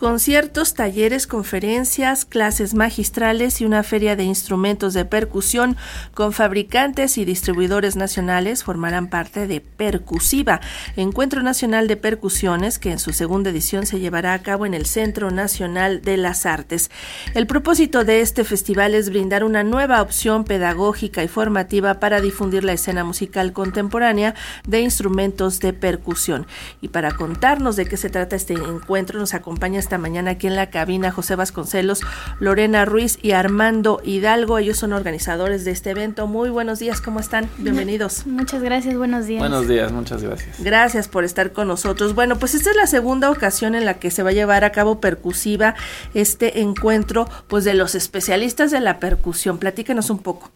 Conciertos, 0.00 0.72
talleres, 0.72 1.26
conferencias, 1.26 2.24
clases 2.24 2.72
magistrales 2.72 3.60
y 3.60 3.66
una 3.66 3.82
feria 3.82 4.16
de 4.16 4.24
instrumentos 4.24 4.94
de 4.94 5.04
percusión 5.04 5.76
con 6.14 6.32
fabricantes 6.32 7.18
y 7.18 7.26
distribuidores 7.26 7.96
nacionales 7.96 8.64
formarán 8.64 9.10
parte 9.10 9.46
de 9.46 9.60
Percusiva, 9.60 10.62
Encuentro 10.96 11.42
Nacional 11.42 11.86
de 11.86 11.98
Percusiones 11.98 12.78
que 12.78 12.92
en 12.92 12.98
su 12.98 13.12
segunda 13.12 13.50
edición 13.50 13.84
se 13.84 14.00
llevará 14.00 14.32
a 14.32 14.38
cabo 14.38 14.64
en 14.64 14.72
el 14.72 14.86
Centro 14.86 15.30
Nacional 15.30 16.00
de 16.00 16.16
las 16.16 16.46
Artes. 16.46 16.90
El 17.34 17.46
propósito 17.46 18.02
de 18.02 18.22
este 18.22 18.44
festival 18.44 18.94
es 18.94 19.10
brindar 19.10 19.44
una 19.44 19.64
nueva 19.64 20.00
opción 20.00 20.44
pedagógica 20.44 21.22
y 21.22 21.28
formativa 21.28 22.00
para 22.00 22.22
difundir 22.22 22.64
la 22.64 22.72
escena 22.72 23.04
musical 23.04 23.52
contemporánea 23.52 24.34
de 24.66 24.80
instrumentos 24.80 25.60
de 25.60 25.74
percusión. 25.74 26.46
Y 26.80 26.88
para 26.88 27.12
contarnos 27.12 27.76
de 27.76 27.84
qué 27.84 27.98
se 27.98 28.08
trata 28.08 28.34
este 28.34 28.54
encuentro 28.54 29.18
nos 29.20 29.34
acompaña 29.34 29.89
esta 29.90 29.98
mañana 29.98 30.30
aquí 30.30 30.46
en 30.46 30.54
la 30.54 30.70
cabina 30.70 31.10
José 31.10 31.34
Vasconcelos, 31.34 32.02
Lorena 32.38 32.84
Ruiz 32.84 33.18
y 33.22 33.32
Armando 33.32 34.00
Hidalgo. 34.04 34.56
Ellos 34.58 34.76
son 34.76 34.92
organizadores 34.92 35.64
de 35.64 35.72
este 35.72 35.90
evento. 35.90 36.28
Muy 36.28 36.48
buenos 36.48 36.78
días, 36.78 37.00
¿cómo 37.00 37.18
están? 37.18 37.50
Bienvenidos. 37.58 38.24
Muchas 38.24 38.62
gracias, 38.62 38.96
buenos 38.96 39.26
días. 39.26 39.40
Buenos 39.40 39.66
días, 39.66 39.90
muchas 39.90 40.22
gracias. 40.22 40.62
Gracias 40.62 41.08
por 41.08 41.24
estar 41.24 41.52
con 41.52 41.66
nosotros. 41.66 42.14
Bueno, 42.14 42.38
pues 42.38 42.54
esta 42.54 42.70
es 42.70 42.76
la 42.76 42.86
segunda 42.86 43.32
ocasión 43.32 43.74
en 43.74 43.84
la 43.84 43.94
que 43.94 44.12
se 44.12 44.22
va 44.22 44.30
a 44.30 44.32
llevar 44.32 44.62
a 44.62 44.70
cabo 44.70 45.00
percusiva 45.00 45.74
este 46.14 46.60
encuentro 46.60 47.28
pues 47.48 47.64
de 47.64 47.74
los 47.74 47.96
especialistas 47.96 48.70
de 48.70 48.78
la 48.78 49.00
percusión. 49.00 49.58
Platíquenos 49.58 50.08
un 50.08 50.20
poco. 50.20 50.52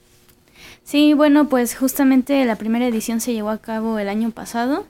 Sí, 0.85 1.13
bueno, 1.13 1.49
pues 1.49 1.75
justamente 1.77 2.45
la 2.45 2.55
primera 2.55 2.87
edición 2.87 3.21
se 3.21 3.33
llevó 3.33 3.51
a 3.51 3.59
cabo 3.59 3.99
el 3.99 4.09
año 4.09 4.31
pasado 4.31 4.87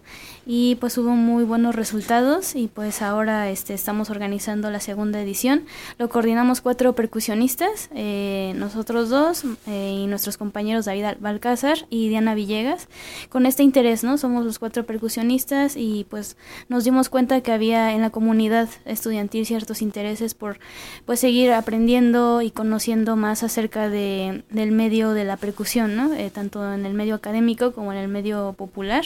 y 0.47 0.75
pues 0.77 0.99
hubo 0.99 1.11
muy 1.11 1.45
buenos 1.45 1.75
resultados 1.75 2.55
y 2.55 2.69
pues 2.69 3.03
ahora 3.03 3.51
este, 3.51 3.75
estamos 3.75 4.11
organizando 4.11 4.71
la 4.71 4.81
segunda 4.81 5.21
edición. 5.21 5.65
Lo 5.99 6.09
coordinamos 6.09 6.61
cuatro 6.61 6.95
percusionistas, 6.95 7.89
eh, 7.95 8.53
nosotros 8.57 9.09
dos 9.09 9.45
eh, 9.67 10.01
y 10.03 10.07
nuestros 10.07 10.37
compañeros 10.37 10.85
David 10.85 11.19
Balcázar 11.21 11.79
y 11.89 12.09
Diana 12.09 12.35
Villegas. 12.35 12.89
Con 13.29 13.47
este 13.47 13.63
interés, 13.63 14.05
¿no? 14.05 14.19
Somos 14.19 14.45
los 14.45 14.59
cuatro 14.59 14.85
percusionistas 14.85 15.77
y 15.77 16.07
pues 16.11 16.37
nos 16.69 16.85
dimos 16.85 17.09
cuenta 17.09 17.41
que 17.41 17.53
había 17.53 17.93
en 17.93 18.03
la 18.03 18.11
comunidad 18.11 18.69
estudiantil 18.85 19.47
ciertos 19.47 19.83
intereses 19.83 20.35
por 20.35 20.59
pues 21.07 21.21
seguir 21.21 21.53
aprendiendo 21.53 22.43
y 22.43 22.51
conociendo 22.51 23.17
más 23.17 23.43
acerca 23.43 23.89
de, 23.89 24.45
del 24.51 24.73
medio 24.73 25.13
de 25.13 25.25
la 25.25 25.37
percusión, 25.37 25.97
¿no? 25.97 26.13
Eh, 26.15 26.31
tanto 26.31 26.73
en 26.73 26.85
el 26.85 26.95
medio 26.95 27.15
académico 27.15 27.73
como 27.73 27.93
en 27.93 27.99
el 27.99 28.09
medio 28.09 28.55
popular 28.57 29.05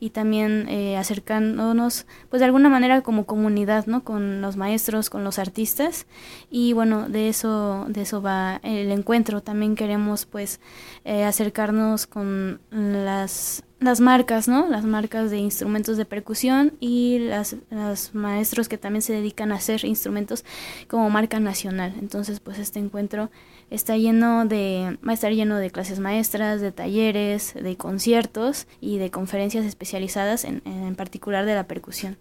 y 0.00 0.10
también 0.10 0.66
eh, 0.78 0.96
acercándonos 0.96 2.06
pues 2.30 2.38
de 2.38 2.46
alguna 2.46 2.68
manera 2.68 3.02
como 3.02 3.26
comunidad, 3.26 3.86
¿no? 3.86 4.04
Con 4.04 4.40
los 4.40 4.56
maestros, 4.56 5.10
con 5.10 5.24
los 5.24 5.40
artistas 5.40 6.06
y 6.50 6.72
bueno, 6.72 7.08
de 7.08 7.28
eso, 7.28 7.86
de 7.88 8.02
eso 8.02 8.22
va 8.22 8.60
el 8.62 8.92
encuentro. 8.92 9.42
También 9.42 9.74
queremos 9.74 10.24
pues 10.24 10.60
eh, 11.04 11.24
acercarnos 11.24 12.06
con 12.06 12.60
las 12.70 13.64
las 13.80 14.00
marcas, 14.00 14.48
¿no? 14.48 14.68
Las 14.68 14.84
marcas 14.84 15.30
de 15.30 15.38
instrumentos 15.38 15.96
de 15.96 16.04
percusión 16.04 16.72
y 16.80 17.18
las, 17.20 17.56
los 17.70 18.14
maestros 18.14 18.68
que 18.68 18.78
también 18.78 19.02
se 19.02 19.12
dedican 19.12 19.52
a 19.52 19.56
hacer 19.56 19.84
instrumentos 19.84 20.44
como 20.88 21.08
marca 21.10 21.38
nacional. 21.38 21.94
Entonces, 22.00 22.40
pues 22.40 22.58
este 22.58 22.80
encuentro 22.80 23.30
está 23.70 23.96
lleno 23.96 24.46
de, 24.46 24.98
va 25.06 25.12
a 25.12 25.14
estar 25.14 25.32
lleno 25.32 25.58
de 25.58 25.70
clases 25.70 26.00
maestras, 26.00 26.60
de 26.60 26.72
talleres, 26.72 27.54
de 27.54 27.76
conciertos 27.76 28.66
y 28.80 28.98
de 28.98 29.10
conferencias 29.10 29.64
especializadas 29.64 30.44
en, 30.44 30.62
en 30.64 30.96
particular 30.96 31.46
de 31.46 31.54
la 31.54 31.68
percusión. 31.68 32.16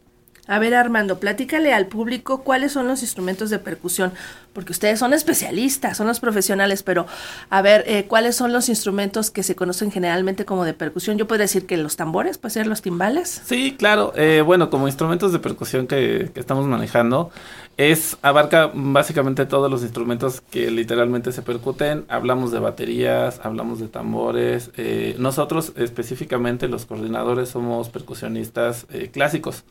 A 0.47 0.59
ver, 0.59 0.73
Armando, 0.73 1.19
platícale 1.19 1.73
al 1.73 1.87
público 1.87 2.43
cuáles 2.43 2.71
son 2.71 2.87
los 2.87 3.01
instrumentos 3.01 3.49
de 3.49 3.59
percusión, 3.59 4.13
porque 4.53 4.71
ustedes 4.71 4.99
son 4.99 5.13
especialistas, 5.13 5.97
son 5.97 6.07
los 6.07 6.19
profesionales, 6.19 6.83
pero 6.83 7.05
a 7.49 7.61
ver, 7.61 7.83
eh, 7.87 8.05
¿cuáles 8.07 8.35
son 8.35 8.53
los 8.53 8.69
instrumentos 8.69 9.29
que 9.29 9.43
se 9.43 9.55
conocen 9.55 9.91
generalmente 9.91 10.45
como 10.45 10.65
de 10.65 10.73
percusión? 10.73 11.17
Yo 11.17 11.27
podría 11.27 11.43
decir 11.43 11.65
que 11.65 11.77
los 11.77 11.95
tambores, 11.95 12.37
puede 12.37 12.53
ser 12.53 12.67
los 12.67 12.81
timbales. 12.81 13.41
Sí, 13.45 13.75
claro. 13.77 14.13
Eh, 14.15 14.41
bueno, 14.45 14.69
como 14.69 14.87
instrumentos 14.87 15.31
de 15.31 15.39
percusión 15.39 15.87
que, 15.87 16.31
que 16.33 16.39
estamos 16.39 16.65
manejando, 16.65 17.31
es 17.77 18.17
abarca 18.23 18.71
básicamente 18.73 19.45
todos 19.45 19.69
los 19.69 19.83
instrumentos 19.83 20.41
que 20.41 20.71
literalmente 20.71 21.31
se 21.31 21.43
percuten. 21.43 22.05
Hablamos 22.09 22.51
de 22.51 22.59
baterías, 22.59 23.39
hablamos 23.43 23.79
de 23.79 23.87
tambores. 23.87 24.71
Eh, 24.77 25.15
nosotros 25.19 25.73
específicamente 25.75 26.67
los 26.67 26.87
coordinadores 26.87 27.49
somos 27.49 27.89
percusionistas 27.89 28.87
eh, 28.89 29.11
clásicos. 29.13 29.63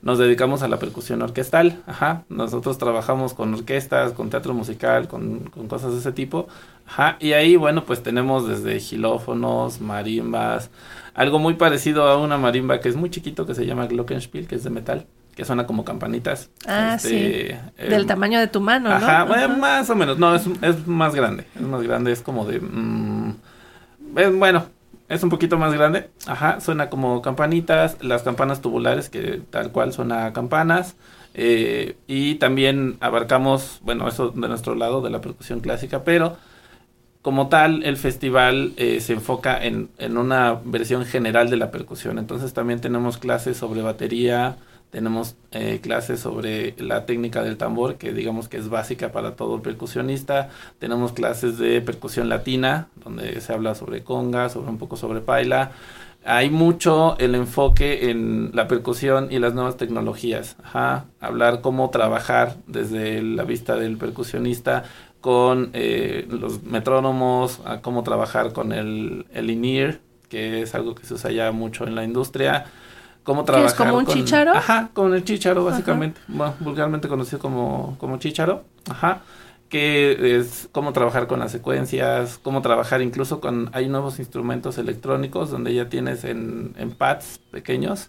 Nos 0.00 0.18
dedicamos 0.18 0.62
a 0.62 0.68
la 0.68 0.78
percusión 0.78 1.22
orquestal. 1.22 1.82
Ajá. 1.86 2.24
Nosotros 2.28 2.78
trabajamos 2.78 3.34
con 3.34 3.52
orquestas, 3.54 4.12
con 4.12 4.30
teatro 4.30 4.54
musical, 4.54 5.08
con, 5.08 5.50
con 5.50 5.66
cosas 5.66 5.92
de 5.92 5.98
ese 5.98 6.12
tipo. 6.12 6.48
Ajá. 6.86 7.16
Y 7.20 7.32
ahí, 7.32 7.56
bueno, 7.56 7.84
pues 7.84 8.02
tenemos 8.02 8.46
desde 8.46 8.78
gilófonos, 8.80 9.80
marimbas, 9.80 10.70
algo 11.14 11.38
muy 11.38 11.54
parecido 11.54 12.04
a 12.08 12.16
una 12.16 12.38
marimba 12.38 12.80
que 12.80 12.88
es 12.88 12.96
muy 12.96 13.10
chiquito 13.10 13.44
que 13.44 13.54
se 13.54 13.66
llama 13.66 13.86
Glockenspiel, 13.86 14.46
que 14.46 14.54
es 14.54 14.64
de 14.64 14.70
metal 14.70 15.06
que 15.38 15.44
suena 15.44 15.68
como 15.68 15.84
campanitas. 15.84 16.50
Ah, 16.66 16.94
este, 16.96 17.60
sí. 17.78 17.84
Del 17.84 18.00
em, 18.00 18.06
tamaño 18.08 18.40
de 18.40 18.48
tu 18.48 18.60
mano, 18.60 18.90
ajá, 18.90 19.20
¿no? 19.20 19.26
Bueno, 19.26 19.56
más 19.56 19.88
o 19.88 19.94
menos. 19.94 20.18
No, 20.18 20.34
es, 20.34 20.44
es, 20.62 20.84
más 20.88 21.14
grande. 21.14 21.44
Es 21.54 21.62
más 21.62 21.80
grande, 21.80 22.10
es 22.10 22.22
como 22.22 22.44
de... 22.44 22.58
Mmm, 22.58 23.34
bueno, 24.36 24.66
es 25.08 25.22
un 25.22 25.30
poquito 25.30 25.58
más 25.58 25.72
grande. 25.72 26.10
Ajá, 26.26 26.60
suena 26.60 26.90
como 26.90 27.22
campanitas. 27.22 27.96
Las 28.02 28.22
campanas 28.22 28.60
tubulares, 28.60 29.08
que 29.08 29.40
tal 29.50 29.72
cual 29.72 29.92
suena 29.92 30.32
campanas. 30.32 30.96
Eh, 31.34 31.96
y 32.06 32.36
también 32.36 32.96
abarcamos, 33.00 33.80
bueno, 33.82 34.08
eso 34.08 34.30
de 34.30 34.48
nuestro 34.48 34.74
lado, 34.74 35.00
de 35.02 35.10
la 35.10 35.20
percusión 35.20 35.60
clásica, 35.60 36.02
pero 36.04 36.36
como 37.22 37.48
tal, 37.48 37.84
el 37.84 37.96
festival 37.96 38.72
eh, 38.76 39.00
se 39.00 39.14
enfoca 39.14 39.62
en, 39.62 39.90
en, 39.98 40.16
una 40.16 40.60
versión 40.64 41.04
general 41.04 41.50
de 41.50 41.56
la 41.56 41.70
percusión. 41.70 42.18
Entonces 42.18 42.54
también 42.54 42.80
tenemos 42.80 43.18
clases 43.18 43.56
sobre 43.56 43.82
batería, 43.82 44.56
tenemos 44.90 45.36
eh, 45.50 45.80
clases 45.82 46.20
sobre 46.20 46.74
la 46.78 47.04
técnica 47.04 47.42
del 47.42 47.58
tambor, 47.58 47.96
que 47.96 48.12
digamos 48.12 48.48
que 48.48 48.56
es 48.56 48.68
básica 48.70 49.12
para 49.12 49.36
todo 49.36 49.60
percusionista. 49.60 50.48
Tenemos 50.78 51.12
clases 51.12 51.58
de 51.58 51.80
percusión 51.82 52.28
latina, 52.28 52.88
donde 53.04 53.40
se 53.40 53.52
habla 53.52 53.74
sobre 53.74 54.02
conga, 54.02 54.48
sobre 54.48 54.70
un 54.70 54.78
poco 54.78 54.96
sobre 54.96 55.20
paila. 55.20 55.72
Hay 56.24 56.50
mucho 56.50 57.18
el 57.18 57.34
enfoque 57.34 58.10
en 58.10 58.50
la 58.54 58.66
percusión 58.66 59.28
y 59.30 59.38
las 59.38 59.54
nuevas 59.54 59.76
tecnologías. 59.76 60.56
Ajá. 60.62 61.04
Hablar 61.20 61.60
cómo 61.60 61.90
trabajar 61.90 62.56
desde 62.66 63.22
la 63.22 63.44
vista 63.44 63.76
del 63.76 63.98
percusionista 63.98 64.84
con 65.20 65.70
eh, 65.74 66.26
los 66.30 66.62
metrónomos, 66.62 67.60
cómo 67.82 68.02
trabajar 68.04 68.52
con 68.52 68.72
el, 68.72 69.26
el 69.34 69.98
que 70.28 70.62
es 70.62 70.74
algo 70.74 70.94
que 70.94 71.04
se 71.04 71.14
usa 71.14 71.30
ya 71.30 71.52
mucho 71.52 71.86
en 71.86 71.94
la 71.94 72.04
industria 72.04 72.66
cómo 73.28 73.44
trabajar. 73.44 73.68
¿Es 73.68 73.74
como 73.74 73.98
un 73.98 74.06
chicharo? 74.06 74.52
Ajá, 74.54 74.88
con 74.94 75.12
el 75.12 75.22
chicharo, 75.22 75.62
básicamente. 75.62 76.18
Bueno, 76.28 76.54
vulgarmente 76.60 77.08
conocido 77.08 77.38
como, 77.38 77.94
como 77.98 78.16
chicharo. 78.16 78.64
Ajá. 78.88 79.20
Que 79.68 80.38
es 80.38 80.70
cómo 80.72 80.94
trabajar 80.94 81.26
con 81.26 81.40
las 81.40 81.52
secuencias, 81.52 82.40
cómo 82.42 82.62
trabajar 82.62 83.02
incluso 83.02 83.38
con. 83.40 83.68
Hay 83.74 83.86
nuevos 83.86 84.18
instrumentos 84.18 84.78
electrónicos 84.78 85.50
donde 85.50 85.74
ya 85.74 85.90
tienes 85.90 86.24
en, 86.24 86.72
en 86.78 86.90
pads 86.90 87.40
pequeños 87.50 88.08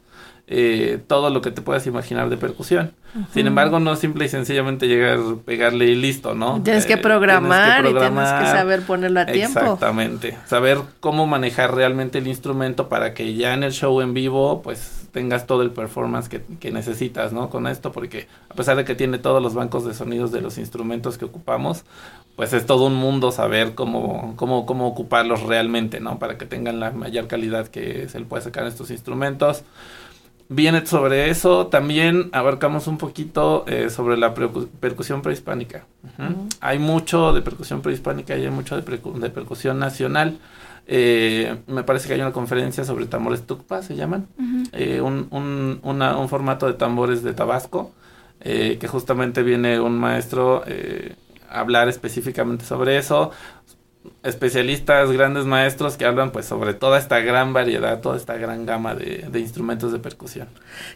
eh, 0.52 1.00
todo 1.06 1.30
lo 1.30 1.42
que 1.42 1.52
te 1.52 1.62
puedas 1.62 1.86
imaginar 1.86 2.28
de 2.30 2.36
percusión. 2.36 2.94
Sin 3.34 3.46
embargo, 3.46 3.80
no 3.80 3.96
simple 3.96 4.26
y 4.26 4.30
sencillamente 4.30 4.88
llegar, 4.88 5.20
pegarle 5.46 5.86
y 5.86 5.96
listo, 5.96 6.34
¿no? 6.34 6.60
Tienes 6.64 6.88
que 6.88 6.98
programar, 6.98 7.84
tienes 7.84 8.02
que 8.02 8.08
y 8.08 8.10
tienes 8.10 8.32
que 8.32 8.46
saber 8.46 8.82
ponerlo 8.82 9.20
a 9.20 9.26
tiempo. 9.28 9.60
Exactamente. 9.60 10.38
Saber 10.48 10.80
cómo 11.00 11.28
manejar 11.28 11.76
realmente 11.76 12.18
el 12.18 12.28
instrumento 12.28 12.90
para 12.90 13.14
que 13.14 13.36
ya 13.36 13.54
en 13.54 13.62
el 13.62 13.74
show 13.74 14.02
en 14.02 14.16
vivo, 14.16 14.64
pues 14.64 14.99
tengas 15.12 15.48
todo 15.48 15.62
el 15.62 15.72
performance 15.72 16.30
que, 16.30 16.42
que 16.60 16.72
necesitas, 16.72 17.34
¿no? 17.34 17.50
Con 17.50 17.68
esto, 17.68 17.92
porque 17.92 18.28
a 18.50 18.54
pesar 18.54 18.78
de 18.78 18.86
que 18.86 18.96
tiene 18.96 19.18
todos 19.18 19.42
los 19.42 19.54
bancos 19.54 19.86
de 19.86 19.94
sonidos 19.94 20.32
de 20.32 20.42
los 20.42 20.58
instrumentos 20.58 21.18
que 21.18 21.26
ocupamos, 21.26 21.86
pues 22.36 22.54
es 22.54 22.66
todo 22.66 22.86
un 22.86 22.96
mundo 22.96 23.32
saber 23.32 23.76
cómo, 23.76 24.34
cómo, 24.36 24.66
cómo 24.66 24.88
ocuparlos 24.88 25.44
realmente, 25.44 26.00
¿no? 26.00 26.20
Para 26.20 26.38
que 26.38 26.46
tengan 26.46 26.80
la 26.80 26.92
mayor 26.92 27.28
calidad 27.28 27.68
que 27.68 28.08
se 28.10 28.20
le 28.20 28.26
puede 28.26 28.44
sacar 28.44 28.64
a 28.64 28.68
estos 28.68 28.92
instrumentos 28.92 29.64
viene 30.50 30.86
sobre 30.86 31.30
eso. 31.30 31.68
También 31.68 32.30
abarcamos 32.34 32.88
un 32.88 32.98
poquito 32.98 33.64
eh, 33.68 33.90
sobre 33.90 34.18
la 34.18 34.34
percusión 34.34 35.22
prehispánica. 35.22 35.86
Hay 36.60 36.80
mucho 36.80 37.32
de 37.32 37.42
percusión 37.42 37.82
prehispánica 37.82 38.36
y 38.36 38.44
hay 38.44 38.52
mucho 38.52 38.76
de, 38.76 39.30
percusión 39.30 39.80
nacional. 39.80 40.38
Eh, 40.92 41.56
me 41.68 41.84
parece 41.84 42.08
que 42.08 42.16
hay 42.16 42.22
una 42.22 42.32
conferencia 42.32 42.84
sobre 42.84 43.06
tambores 43.06 43.44
tucpa, 43.46 43.84
se 43.84 43.96
llaman. 43.96 44.28
Eh, 44.74 45.02
un, 45.02 45.28
un, 45.30 45.80
un, 45.84 46.30
formato 46.30 46.66
de 46.66 46.74
tambores 46.74 47.22
de 47.22 47.34
Tabasco, 47.34 47.92
que 48.42 48.88
justamente 48.88 49.44
viene 49.44 49.80
un 49.80 50.00
maestro 50.00 50.64
a 51.50 51.60
hablar 51.60 51.90
específicamente 51.90 52.66
sobre 52.66 52.98
eso 52.98 53.32
especialistas, 54.22 55.10
grandes 55.12 55.46
maestros 55.46 55.96
que 55.96 56.04
hablan 56.04 56.32
pues 56.32 56.46
sobre 56.46 56.74
toda 56.74 57.00
esta 57.00 57.20
gran 57.20 57.54
variedad, 57.54 58.02
toda 58.02 58.18
esta 58.18 58.36
gran 58.36 58.66
gama 58.66 58.94
de, 58.94 59.30
instrumentos 59.40 59.94
de 59.94 60.00
percusión. 60.00 60.50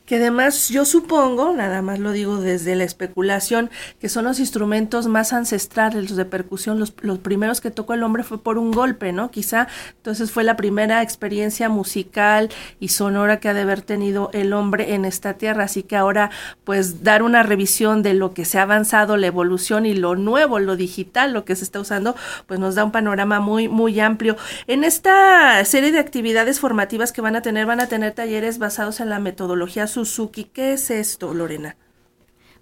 Que 0.06 0.18
además 0.18 0.68
yo 0.68 0.84
supongo, 0.84 1.54
nada 1.54 1.82
más 1.82 2.00
lo 2.00 2.12
digo 2.12 2.42
desde 2.42 2.76
la 2.76 2.84
especulación, 2.84 3.70
que 4.02 4.10
son 4.10 4.26
los 4.26 4.40
instrumentos 4.40 5.08
más 5.08 5.32
ancestrales, 5.32 6.10
los 6.10 6.18
de 6.18 6.26
percusión, 6.26 6.80
los, 6.80 6.94
los 7.00 7.20
primeros 7.20 7.62
que 7.62 7.72
tocó 7.72 7.94
el 7.94 8.04
hombre 8.04 8.24
fue 8.24 8.44
por 8.44 8.58
un 8.58 8.72
golpe, 8.72 9.14
¿no? 9.14 9.32
Quizá 9.32 9.70
entonces 9.96 10.32
fue 10.32 10.44
la 10.44 10.58
primera 10.58 11.02
experiencia 11.02 11.70
musical 11.70 12.50
y 12.82 12.90
sonora 12.90 13.40
que 13.40 13.48
ha 13.48 13.54
de 13.54 13.62
haber 13.62 13.82
tenido 13.82 14.32
el 14.34 14.52
hombre 14.52 14.96
en 14.96 15.06
esta 15.06 15.36
tierra, 15.36 15.64
así 15.64 15.84
que 15.84 15.96
ahora 15.96 16.30
pues 16.66 17.04
dar 17.04 17.24
una 17.24 17.42
revisión 17.42 18.04
de 18.04 18.16
lo 18.16 18.34
que 18.34 18.44
se 18.44 18.60
ha 18.60 18.64
avanzado, 18.64 19.16
la 19.16 19.28
evolución 19.28 19.86
y 19.86 19.94
lo 19.94 20.16
nuevo, 20.16 20.60
lo 20.60 20.76
digital, 20.76 21.32
lo 21.32 21.46
que 21.46 21.56
se 21.56 21.64
está 21.64 21.80
usando, 21.80 22.18
pues 22.48 22.60
nos 22.60 22.76
da 22.76 22.84
un 22.84 22.92
panorama 22.92 23.13
muy, 23.40 23.68
muy 23.68 24.00
amplio. 24.00 24.36
En 24.68 24.84
esta 24.84 25.64
serie 25.66 25.92
de 25.92 26.00
actividades 26.00 26.60
formativas 26.60 27.12
que 27.12 27.22
van 27.22 27.36
a 27.36 27.42
tener, 27.42 27.66
van 27.66 27.80
a 27.80 27.88
tener 27.88 28.14
talleres 28.14 28.58
basados 28.58 29.00
en 29.00 29.10
la 29.10 29.20
metodología 29.20 29.88
Suzuki. 29.88 30.46
¿Qué 30.46 30.74
es 30.74 30.90
esto, 30.90 31.34
Lorena? 31.34 31.76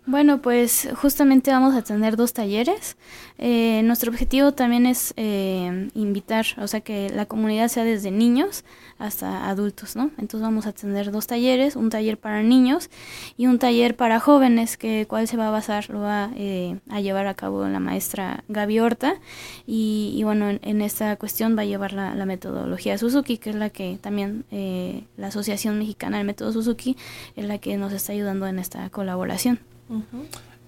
Bueno, 0.08 0.42
pues 0.42 0.90
justamente 0.96 1.52
vamos 1.52 1.76
a 1.76 1.84
tener 1.84 2.18
dos 2.18 2.34
talleres. 2.34 2.98
Eh, 3.38 3.84
nuestro 3.84 4.12
objetivo 4.12 4.52
también 4.52 4.88
es 4.88 5.14
eh, 5.16 5.90
invitar, 5.94 6.44
o 6.58 6.68
sea, 6.68 6.82
que 6.82 7.12
la 7.12 7.28
comunidad 7.28 7.68
sea 7.68 7.84
desde 7.84 8.10
niños 8.10 8.66
hasta 8.98 9.48
adultos, 9.48 9.96
¿no? 9.96 10.10
Entonces 10.18 10.42
vamos 10.42 10.66
a 10.66 10.74
tener 10.74 11.12
dos 11.12 11.28
talleres, 11.28 11.76
un 11.76 11.92
taller 11.92 12.18
para 12.18 12.42
niños 12.42 12.90
y 13.38 13.46
un 13.46 13.60
taller 13.60 13.96
para 13.96 14.20
jóvenes, 14.20 14.76
que 14.76 15.06
cuál 15.08 15.28
se 15.28 15.38
va 15.38 15.50
a 15.50 15.52
basar, 15.52 15.88
lo 15.92 16.00
va 16.00 16.32
eh, 16.36 16.80
a 16.90 17.00
llevar 17.00 17.28
a 17.28 17.36
cabo 17.36 17.68
la 17.68 17.80
maestra 17.80 18.44
Gaby 18.48 18.80
Horta 18.80 19.16
y, 19.68 20.20
bueno, 20.24 20.50
en, 20.50 20.82
esta 20.82 21.16
cuestión 21.18 21.56
va 21.56 21.62
a 21.62 21.66
llevar 21.66 21.94
la, 21.94 22.16
la, 22.16 22.26
metodología 22.26 22.98
Suzuki, 22.98 23.38
que 23.38 23.52
es 23.52 23.56
la 23.56 23.70
que 23.70 24.00
también 24.02 24.46
la 25.18 25.28
Asociación 25.28 25.78
Mexicana 25.78 26.18
del 26.18 26.26
Método 26.26 26.52
Suzuki 26.54 26.98
es 27.36 27.46
la 27.46 27.60
que 27.60 27.78
nos 27.78 27.94
está 27.94 28.14
ayudando 28.14 28.48
en 28.48 28.58
esta 28.58 28.90
colaboración. 28.90 29.71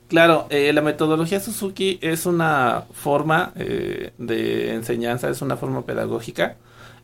Claro, 0.07 0.47
eh, 0.49 0.71
la 0.73 0.81
metodología 0.81 1.39
Suzuki 1.39 1.97
es 2.01 2.25
una 2.25 2.83
forma 2.91 3.51
eh, 3.55 4.11
de 4.17 4.73
enseñanza, 4.73 5.29
es 5.29 5.41
una 5.41 5.57
forma 5.57 5.85
pedagógica 5.85 6.57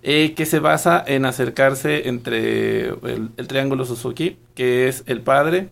eh, 0.03 0.33
que 0.35 0.45
se 0.45 0.59
basa 0.59 1.03
en 1.07 1.25
acercarse 1.25 2.07
entre 2.07 2.89
el, 2.89 3.47
triángulo 3.47 3.85
Suzuki, 3.85 4.37
que 4.53 4.87
es 4.87 5.03
el 5.07 5.21
padre, 5.21 5.69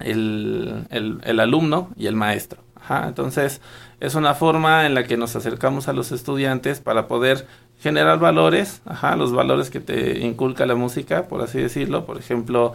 el, 0.00 0.86
el, 0.90 1.40
alumno 1.40 1.90
y 1.96 2.06
el 2.06 2.16
maestro. 2.16 2.62
entonces, 3.06 3.60
es 4.00 4.14
una 4.14 4.34
forma 4.34 4.86
en 4.86 4.94
la 4.94 5.04
que 5.04 5.16
nos 5.16 5.36
acercamos 5.36 5.88
a 5.88 5.92
los 5.92 6.12
estudiantes 6.12 6.80
para 6.80 7.08
poder 7.08 7.46
generar 7.80 8.18
valores, 8.18 8.82
ajá, 8.86 9.16
los 9.16 9.32
valores 9.32 9.70
que 9.70 9.80
te 9.80 10.20
inculca 10.20 10.66
la 10.66 10.74
música, 10.74 11.28
por 11.28 11.42
así 11.42 11.60
decirlo. 11.60 12.06
Por 12.06 12.18
ejemplo, 12.18 12.74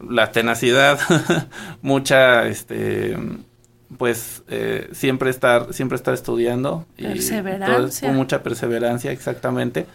la 0.00 0.32
tenacidad, 0.32 0.98
mucha, 1.82 2.46
este, 2.46 3.16
pues 3.96 4.42
eh, 4.48 4.88
siempre 4.92 5.30
estar, 5.30 5.72
siempre 5.72 5.96
estar 5.96 6.14
estudiando 6.14 6.86
perseverancia. 6.96 8.06
y 8.06 8.08
con 8.08 8.16
mucha 8.16 8.42
perseverancia, 8.42 9.12
exactamente, 9.12 9.86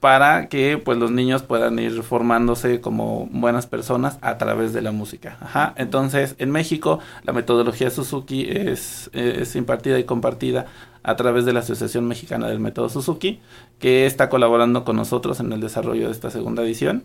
para 0.00 0.48
que 0.48 0.78
pues 0.78 0.96
los 0.96 1.10
niños 1.10 1.42
puedan 1.42 1.78
ir 1.78 2.02
formándose 2.02 2.80
como 2.80 3.28
buenas 3.30 3.66
personas 3.66 4.18
a 4.22 4.38
través 4.38 4.72
de 4.72 4.80
la 4.80 4.92
música. 4.92 5.36
Ajá. 5.40 5.74
Entonces, 5.76 6.36
en 6.38 6.50
México 6.50 7.00
la 7.24 7.34
metodología 7.34 7.90
Suzuki 7.90 8.46
es, 8.48 9.10
es 9.12 9.54
impartida 9.56 9.98
y 9.98 10.04
compartida 10.04 10.66
a 11.02 11.16
través 11.16 11.44
de 11.44 11.52
la 11.52 11.60
Asociación 11.60 12.06
Mexicana 12.06 12.48
del 12.48 12.60
Método 12.60 12.88
Suzuki, 12.88 13.40
que 13.78 14.06
está 14.06 14.28
colaborando 14.28 14.84
con 14.84 14.96
nosotros 14.96 15.40
en 15.40 15.52
el 15.52 15.60
desarrollo 15.60 16.06
de 16.06 16.12
esta 16.12 16.30
segunda 16.30 16.62
edición. 16.62 17.04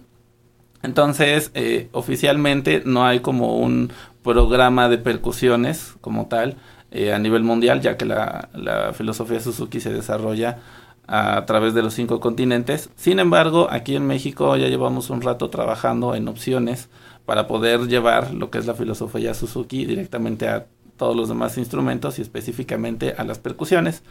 Entonces, 0.85 1.51
eh, 1.55 1.89
oficialmente 1.91 2.83
no 2.85 3.05
hay 3.05 3.19
como 3.19 3.57
un 3.57 3.91
programa 4.23 4.87
de 4.87 4.97
percusiones 4.97 5.95
como 6.01 6.27
tal 6.27 6.55
eh, 6.91 7.11
a 7.13 7.19
nivel 7.19 7.43
mundial, 7.43 7.81
ya 7.81 7.97
que 7.97 8.05
la, 8.05 8.49
la, 8.53 8.93
filosofía 8.93 9.39
Suzuki 9.39 9.79
se 9.79 9.91
desarrolla 9.91 10.59
a, 11.07 11.45
través 11.45 11.73
de 11.73 11.81
los 11.81 11.93
cinco 11.93 12.19
continentes. 12.19 12.89
Sin 12.95 13.19
embargo, 13.19 13.67
aquí 13.69 13.95
en 13.95 14.07
México 14.07 14.55
ya 14.55 14.67
llevamos 14.67 15.09
un 15.09 15.21
rato 15.21 15.49
trabajando 15.49 16.15
en 16.15 16.27
opciones 16.27 16.89
para 17.25 17.47
poder 17.47 17.87
llevar 17.87 18.33
lo 18.33 18.49
que 18.49 18.59
es 18.59 18.65
la 18.65 18.75
filosofía 18.75 19.33
Suzuki 19.33 19.85
directamente 19.85 20.47
a 20.47 20.67
todos 20.97 21.15
los 21.15 21.27
demás 21.27 21.57
instrumentos 21.57 22.19
y 22.19 22.21
específicamente 22.21 23.15
a 23.17 23.23
las 23.23 23.39
percusiones. 23.39 24.03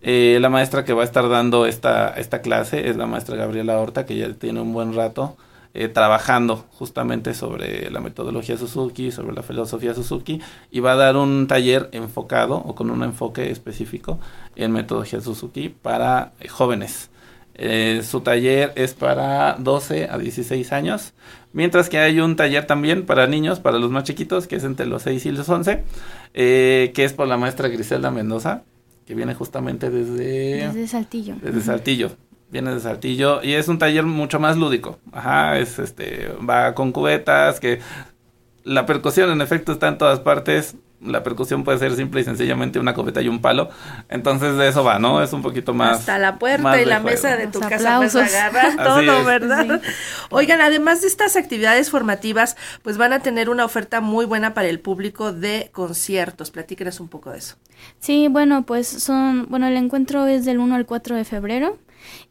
Eh, 0.00 0.38
la 0.40 0.48
maestra 0.48 0.84
que 0.84 0.92
va 0.94 1.02
a 1.02 1.04
estar 1.04 1.28
dando 1.28 1.66
esta, 1.66 2.08
esta 2.08 2.40
clase 2.40 2.88
es 2.88 2.96
la 2.96 3.06
maestra 3.06 3.36
Gabriela 3.36 3.78
Horta, 3.78 4.06
que 4.06 4.16
ya 4.16 4.32
tiene 4.34 4.60
un 4.60 4.72
buen 4.72 4.94
rato 4.94 5.36
eh, 5.74 5.88
trabajando 5.88 6.66
justamente 6.72 7.32
sobre 7.32 7.90
la 7.90 8.00
metodología 8.00 8.58
Suzuki, 8.58 9.10
sobre 9.10 9.34
la 9.34 9.42
filosofía 9.42 9.94
Suzuki, 9.94 10.38
y 10.70 10.80
va 10.80 10.92
a 10.92 10.96
dar 10.96 11.16
un 11.16 11.46
taller 11.46 11.88
enfocado 11.92 12.56
o 12.56 12.74
con 12.74 12.90
un 12.90 13.02
enfoque 13.02 13.50
específico 13.50 14.20
en 14.54 14.72
metodología 14.72 15.22
Suzuki 15.22 15.70
para 15.70 16.32
eh, 16.40 16.48
jóvenes. 16.48 17.08
Eh, 17.54 18.02
su 18.04 18.20
taller 18.20 18.74
es 18.76 18.92
para 18.92 19.56
12 19.58 20.10
a 20.10 20.18
16 20.18 20.72
años, 20.72 21.14
mientras 21.54 21.88
que 21.88 21.98
hay 21.98 22.20
un 22.20 22.36
taller 22.36 22.66
también 22.66 23.06
para 23.06 23.26
niños, 23.26 23.58
para 23.58 23.78
los 23.78 23.90
más 23.90 24.04
chiquitos, 24.04 24.46
que 24.46 24.56
es 24.56 24.64
entre 24.64 24.84
los 24.84 25.00
6 25.04 25.24
y 25.24 25.30
los 25.30 25.48
11, 25.48 25.84
que 26.34 26.92
es 26.94 27.14
por 27.14 27.26
la 27.28 27.38
maestra 27.38 27.68
Griselda 27.68 28.10
Mendoza, 28.10 28.62
que 29.06 29.14
viene 29.14 29.34
justamente 29.34 29.88
desde... 29.88 30.68
Desde 30.68 30.86
Saltillo. 30.86 31.36
Desde 31.40 31.62
Saltillo 31.62 32.10
viene 32.52 32.74
de 32.74 32.80
Saltillo 32.80 33.42
y 33.42 33.54
es 33.54 33.66
un 33.66 33.78
taller 33.78 34.04
mucho 34.04 34.38
más 34.38 34.58
lúdico. 34.58 34.98
Ajá, 35.10 35.58
es 35.58 35.78
este, 35.78 36.28
va 36.48 36.74
con 36.74 36.92
cubetas, 36.92 37.58
que 37.58 37.80
la 38.62 38.84
percusión 38.84 39.30
en 39.30 39.40
efecto 39.40 39.72
está 39.72 39.88
en 39.88 39.98
todas 39.98 40.20
partes. 40.20 40.76
La 41.00 41.24
percusión 41.24 41.64
puede 41.64 41.78
ser 41.78 41.96
simple 41.96 42.20
y 42.20 42.24
sencillamente 42.24 42.78
una 42.78 42.94
cubeta 42.94 43.20
y 43.22 43.26
un 43.26 43.40
palo. 43.40 43.70
Entonces 44.08 44.56
de 44.56 44.68
eso 44.68 44.84
va, 44.84 45.00
¿no? 45.00 45.20
Es 45.20 45.32
un 45.32 45.42
poquito 45.42 45.74
más. 45.74 46.00
Hasta 46.00 46.18
la 46.18 46.38
puerta 46.38 46.80
y 46.80 46.84
la 46.84 47.00
mesa 47.00 47.36
de 47.36 47.48
tu 47.48 47.58
casa 47.58 47.96
pues 47.96 48.14
agarra 48.14 48.76
todo, 48.76 49.24
¿verdad? 49.24 49.80
Oigan, 50.30 50.60
además 50.60 51.00
de 51.00 51.08
estas 51.08 51.34
actividades 51.34 51.90
formativas, 51.90 52.56
pues 52.82 52.98
van 52.98 53.14
a 53.14 53.18
tener 53.18 53.48
una 53.48 53.64
oferta 53.64 54.00
muy 54.00 54.26
buena 54.26 54.54
para 54.54 54.68
el 54.68 54.78
público 54.78 55.32
de 55.32 55.70
conciertos. 55.72 56.52
Platíquenos 56.52 57.00
un 57.00 57.08
poco 57.08 57.30
de 57.30 57.38
eso. 57.38 57.56
Sí, 57.98 58.28
bueno, 58.28 58.62
pues 58.64 58.86
son, 58.86 59.46
bueno, 59.48 59.66
el 59.66 59.76
encuentro 59.76 60.26
es 60.26 60.44
del 60.44 60.58
1 60.58 60.76
al 60.76 60.86
4 60.86 61.16
de 61.16 61.24
febrero. 61.24 61.78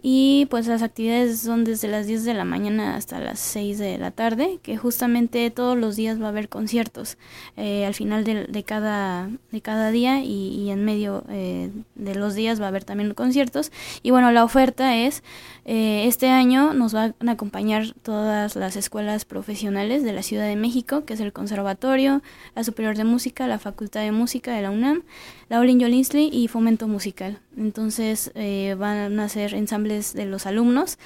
Y 0.02 0.48
pues 0.50 0.68
las 0.68 0.82
actividades 0.82 1.40
son 1.40 1.64
desde 1.64 1.88
las 1.88 2.08
10 2.08 2.24
de 2.26 2.34
la 2.34 2.46
mañana 2.46 2.96
hasta 2.96 3.20
las 3.20 3.40
6 3.40 3.78
de 3.78 3.98
la 3.98 4.12
tarde, 4.12 4.60
que 4.62 4.78
justamente 4.78 5.50
todos 5.52 5.78
los 5.78 5.96
días 5.96 6.22
va 6.22 6.26
a 6.26 6.30
haber 6.30 6.50
conciertos 6.50 7.18
eh, 7.58 7.86
al 7.86 7.94
final 7.94 8.24
de, 8.24 8.64
cada, 8.64 9.30
de 9.52 9.62
cada 9.62 9.92
día 9.92 10.24
y, 10.24 10.70
en 10.70 10.86
medio 10.86 11.24
eh, 11.30 11.72
de 11.96 12.16
los 12.16 12.36
días 12.36 12.60
va 12.60 12.66
a 12.66 12.68
haber 12.70 12.84
también 12.84 13.14
conciertos. 13.14 13.72
Y 14.02 14.12
bueno, 14.12 14.32
la 14.32 14.44
oferta 14.44 14.96
es, 14.98 15.24
eh, 15.66 16.06
este 16.08 16.30
año 16.30 16.74
nos 16.74 16.94
van 16.94 17.16
a 17.26 17.32
acompañar 17.32 17.94
todas 18.02 18.56
las 18.56 18.76
escuelas 18.76 19.26
profesionales 19.26 20.04
de 20.04 20.14
la 20.14 20.24
Ciudad 20.24 20.48
de 20.48 20.56
México, 20.56 21.06
que 21.06 21.14
es 21.14 21.20
el 21.20 21.34
Conservatorio, 21.34 22.22
la 22.56 22.64
Superior 22.64 22.96
de 22.96 23.04
Música, 23.04 23.48
la 23.48 23.60
Facultad 23.60 24.02
de 24.02 24.12
Música 24.12 24.54
de 24.54 24.62
la 24.62 24.72
UNAM, 24.72 25.04
la 25.52 25.60
Olin 25.60 25.82
Yolinsley 25.82 26.30
y 26.32 26.48
Fomento 26.48 26.88
Musical. 26.88 27.40
Entonces 27.58 28.32
van 28.78 29.20
a 29.20 29.28
ser 29.28 29.54
ensambles 29.54 30.14
de 30.14 30.26
los 30.26 30.46
alumnos 30.46 30.98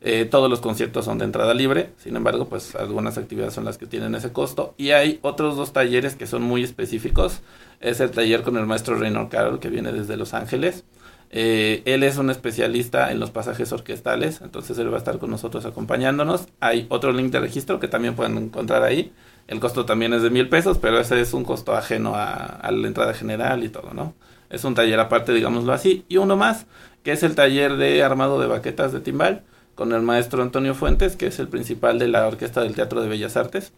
Eh, 0.00 0.26
todos 0.26 0.48
los 0.48 0.60
conciertos 0.60 1.06
son 1.06 1.16
de 1.16 1.24
entrada 1.24 1.54
libre. 1.54 1.90
Sin 1.96 2.16
embargo, 2.16 2.50
pues 2.50 2.74
algunas 2.74 3.16
actividades 3.16 3.54
son 3.54 3.64
las 3.64 3.78
que 3.78 3.86
tienen 3.86 4.14
ese 4.14 4.30
costo. 4.30 4.74
Y 4.76 4.90
hay 4.90 5.18
otros 5.22 5.56
dos 5.56 5.72
talleres 5.72 6.14
que 6.14 6.26
son 6.26 6.42
muy 6.42 6.62
específicos. 6.62 7.40
Es 7.80 8.00
el 8.00 8.10
taller 8.10 8.42
con 8.42 8.58
el 8.58 8.66
maestro 8.66 8.96
Reynor 8.96 9.30
Carroll 9.30 9.58
que 9.58 9.70
viene 9.70 9.90
desde 9.90 10.18
Los 10.18 10.34
Ángeles. 10.34 10.84
Eh, 11.30 11.82
él 11.84 12.02
es 12.02 12.16
un 12.16 12.30
especialista 12.30 13.12
en 13.12 13.20
los 13.20 13.30
pasajes 13.30 13.70
orquestales, 13.72 14.40
entonces 14.40 14.78
él 14.78 14.90
va 14.90 14.94
a 14.94 14.98
estar 14.98 15.18
con 15.18 15.30
nosotros 15.30 15.64
acompañándonos. 15.66 16.48
Hay 16.60 16.86
otro 16.88 17.12
link 17.12 17.30
de 17.32 17.40
registro 17.40 17.80
que 17.80 17.88
también 17.88 18.14
pueden 18.14 18.38
encontrar 18.38 18.82
ahí. 18.82 19.12
El 19.46 19.60
costo 19.60 19.84
también 19.84 20.12
es 20.14 20.22
de 20.22 20.30
mil 20.30 20.48
pesos, 20.48 20.78
pero 20.78 20.98
ese 21.00 21.20
es 21.20 21.32
un 21.32 21.44
costo 21.44 21.74
ajeno 21.74 22.12
a, 22.14 22.60
la 22.70 22.86
entrada 22.86 23.14
general 23.14 23.64
y 23.64 23.68
todo, 23.68 23.94
¿no? 23.94 24.14
Es 24.50 24.64
un 24.64 24.74
taller 24.74 25.00
aparte, 25.00 25.32
digámoslo 25.32 25.72
así. 25.72 26.04
Y 26.08 26.16
uno 26.18 26.36
más, 26.36 26.66
que 27.02 27.12
es 27.12 27.22
el 27.22 27.34
taller 27.34 27.76
de 27.76 28.02
armado 28.02 28.40
de 28.40 28.46
baquetas 28.46 28.92
de 28.92 29.00
timbal, 29.00 29.44
con 29.74 29.92
el 29.92 30.02
maestro 30.02 30.42
Antonio 30.42 30.74
Fuentes, 30.74 31.16
que 31.16 31.26
es 31.28 31.38
el 31.38 31.48
principal 31.48 31.98
de 31.98 32.08
la 32.08 32.26
Orquesta 32.26 32.62
del 32.62 32.74
Teatro 32.74 33.00
de 33.00 33.08
Bellas 33.08 33.36
Artes. 33.36 33.72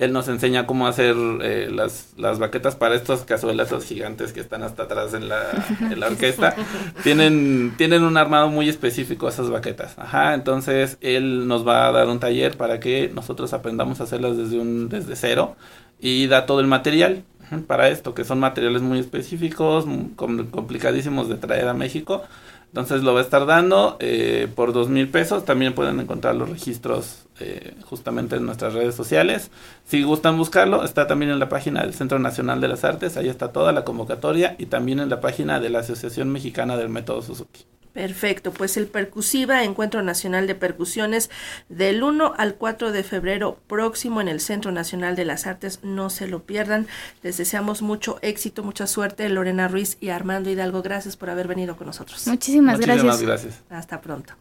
Él 0.00 0.14
nos 0.14 0.28
enseña 0.28 0.66
cómo 0.66 0.86
hacer 0.86 1.14
eh, 1.42 1.68
las, 1.70 2.14
las 2.16 2.38
baquetas 2.38 2.74
para 2.74 2.94
estos 2.94 3.20
cazuelazos 3.24 3.84
gigantes 3.84 4.32
que 4.32 4.40
están 4.40 4.62
hasta 4.62 4.84
atrás 4.84 5.12
en 5.12 5.28
la, 5.28 5.42
en 5.80 6.00
la 6.00 6.06
orquesta. 6.06 6.56
tienen, 7.02 7.74
tienen 7.76 8.02
un 8.02 8.16
armado 8.16 8.48
muy 8.48 8.70
específico 8.70 9.28
esas 9.28 9.50
baquetas. 9.50 9.98
Ajá, 9.98 10.32
entonces 10.32 10.96
él 11.02 11.46
nos 11.46 11.68
va 11.68 11.86
a 11.86 11.92
dar 11.92 12.08
un 12.08 12.18
taller 12.18 12.56
para 12.56 12.80
que 12.80 13.10
nosotros 13.14 13.52
aprendamos 13.52 14.00
a 14.00 14.04
hacerlas 14.04 14.38
desde, 14.38 14.58
un, 14.58 14.88
desde 14.88 15.16
cero 15.16 15.56
y 16.00 16.28
da 16.28 16.46
todo 16.46 16.60
el 16.60 16.66
material 16.66 17.22
para 17.66 17.88
esto, 17.88 18.14
que 18.14 18.24
son 18.24 18.40
materiales 18.40 18.80
muy 18.80 19.00
específicos, 19.00 19.84
complicadísimos 20.16 21.28
de 21.28 21.36
traer 21.36 21.68
a 21.68 21.74
México. 21.74 22.22
Entonces 22.68 23.02
lo 23.02 23.12
va 23.12 23.20
a 23.20 23.22
estar 23.24 23.46
dando 23.46 23.96
eh, 23.98 24.48
por 24.54 24.72
dos 24.72 24.88
mil 24.88 25.08
pesos. 25.08 25.44
También 25.44 25.74
pueden 25.74 25.98
encontrar 25.98 26.36
los 26.36 26.48
registros 26.48 27.26
eh, 27.40 27.74
justamente 27.84 28.36
en 28.36 28.46
nuestras 28.46 28.74
redes 28.74 28.94
sociales. 28.94 29.50
Si 29.86 30.02
gustan 30.02 30.36
buscarlo, 30.36 30.84
está 30.84 31.06
también 31.06 31.30
en 31.30 31.38
la 31.38 31.48
página 31.48 31.82
del 31.82 31.94
Centro 31.94 32.18
Nacional 32.18 32.60
de 32.60 32.68
las 32.68 32.84
Artes. 32.84 33.16
Ahí 33.16 33.28
está 33.28 33.52
toda 33.52 33.72
la 33.72 33.84
convocatoria 33.84 34.56
y 34.58 34.66
también 34.66 35.00
en 35.00 35.08
la 35.08 35.20
página 35.20 35.60
de 35.60 35.70
la 35.70 35.80
Asociación 35.80 36.30
Mexicana 36.30 36.76
del 36.76 36.88
Método 36.88 37.22
Suzuki. 37.22 37.64
Perfecto, 37.92 38.52
pues 38.52 38.76
el 38.76 38.86
Percusiva, 38.86 39.64
Encuentro 39.64 40.02
Nacional 40.02 40.46
de 40.46 40.54
Percusiones, 40.54 41.28
del 41.68 42.02
1 42.04 42.34
al 42.36 42.54
4 42.54 42.92
de 42.92 43.02
febrero 43.02 43.58
próximo 43.66 44.20
en 44.20 44.28
el 44.28 44.40
Centro 44.40 44.70
Nacional 44.70 45.16
de 45.16 45.24
las 45.24 45.46
Artes, 45.46 45.80
no 45.82 46.08
se 46.08 46.28
lo 46.28 46.44
pierdan. 46.44 46.86
Les 47.22 47.36
deseamos 47.36 47.82
mucho 47.82 48.18
éxito, 48.22 48.62
mucha 48.62 48.86
suerte, 48.86 49.28
Lorena 49.28 49.66
Ruiz 49.66 49.96
y 50.00 50.10
Armando 50.10 50.50
Hidalgo. 50.50 50.82
Gracias 50.82 51.16
por 51.16 51.30
haber 51.30 51.48
venido 51.48 51.76
con 51.76 51.88
nosotros. 51.88 52.26
Muchísimas, 52.28 52.76
Muchísimas 52.78 53.20
gracias. 53.20 53.22
gracias. 53.22 53.62
Hasta 53.70 54.00
pronto. 54.00 54.34